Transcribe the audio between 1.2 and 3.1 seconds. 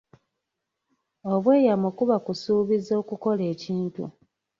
Obweyamo kuba kusuubiza